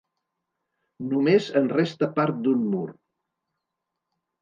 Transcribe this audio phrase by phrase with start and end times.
[1.11, 2.89] Només en resta part d'un mur.